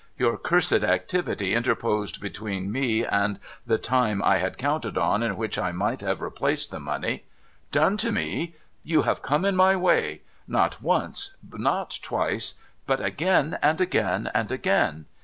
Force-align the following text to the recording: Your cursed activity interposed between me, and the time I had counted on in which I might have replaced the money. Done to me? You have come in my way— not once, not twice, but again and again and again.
Your 0.17 0.35
cursed 0.35 0.83
activity 0.83 1.53
interposed 1.53 2.19
between 2.19 2.71
me, 2.71 3.05
and 3.05 3.39
the 3.67 3.77
time 3.77 4.23
I 4.23 4.37
had 4.37 4.57
counted 4.57 4.97
on 4.97 5.21
in 5.21 5.37
which 5.37 5.59
I 5.59 5.71
might 5.71 6.01
have 6.01 6.21
replaced 6.23 6.71
the 6.71 6.79
money. 6.79 7.25
Done 7.71 7.97
to 7.97 8.11
me? 8.11 8.55
You 8.83 9.03
have 9.03 9.21
come 9.21 9.45
in 9.45 9.55
my 9.55 9.75
way— 9.75 10.23
not 10.57 10.81
once, 10.81 11.35
not 11.47 11.99
twice, 12.01 12.55
but 12.87 12.99
again 12.99 13.59
and 13.61 13.79
again 13.79 14.31
and 14.33 14.51
again. 14.51 15.05